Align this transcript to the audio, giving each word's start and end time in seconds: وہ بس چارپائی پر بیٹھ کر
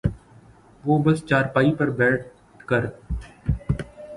وہ 0.83 0.97
بس 1.03 1.23
چارپائی 1.25 1.73
پر 1.75 1.89
بیٹھ 1.97 2.25
کر 2.67 2.85